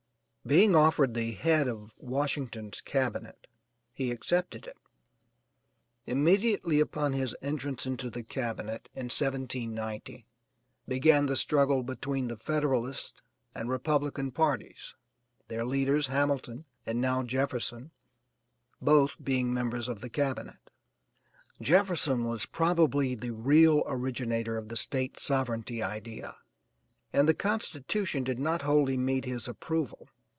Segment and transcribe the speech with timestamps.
[0.43, 3.45] Being offered the head of Washington's cabinet,
[3.93, 4.75] he accepted it.
[6.07, 10.25] Immediately upon his entrance into the cabinet, in 1790,
[10.87, 13.21] began the struggle between the Federalist
[13.53, 14.95] and Republican parties,
[15.47, 17.91] their leaders, Hamilton and now Jefferson,
[18.81, 20.71] both being members of the cabinet.
[21.61, 26.35] Jefferson was probably the real originator of the State sovereignity idea,
[27.13, 30.09] and the constitution did not wholly meet his approval.